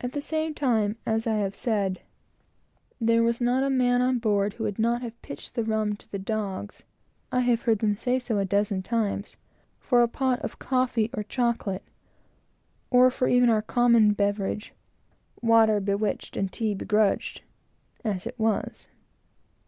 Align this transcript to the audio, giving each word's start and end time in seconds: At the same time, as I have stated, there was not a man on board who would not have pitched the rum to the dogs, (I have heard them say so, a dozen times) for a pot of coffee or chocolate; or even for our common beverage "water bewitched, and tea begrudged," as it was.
At 0.00 0.10
the 0.10 0.20
same 0.20 0.52
time, 0.52 0.96
as 1.06 1.28
I 1.28 1.36
have 1.36 1.54
stated, 1.54 2.00
there 3.00 3.22
was 3.22 3.40
not 3.40 3.62
a 3.62 3.70
man 3.70 4.02
on 4.02 4.18
board 4.18 4.54
who 4.54 4.64
would 4.64 4.80
not 4.80 5.00
have 5.02 5.22
pitched 5.22 5.54
the 5.54 5.62
rum 5.62 5.94
to 5.94 6.10
the 6.10 6.18
dogs, 6.18 6.82
(I 7.30 7.38
have 7.42 7.62
heard 7.62 7.78
them 7.78 7.94
say 7.96 8.18
so, 8.18 8.38
a 8.38 8.44
dozen 8.44 8.82
times) 8.82 9.36
for 9.78 10.02
a 10.02 10.08
pot 10.08 10.40
of 10.40 10.58
coffee 10.58 11.08
or 11.14 11.22
chocolate; 11.22 11.84
or 12.90 13.12
even 13.28 13.48
for 13.48 13.54
our 13.54 13.62
common 13.62 14.12
beverage 14.12 14.74
"water 15.40 15.78
bewitched, 15.78 16.36
and 16.36 16.50
tea 16.52 16.74
begrudged," 16.74 17.42
as 18.04 18.26
it 18.26 18.36
was. 18.36 18.88